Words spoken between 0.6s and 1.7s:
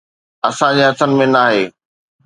جي هٿن ۾ ناهي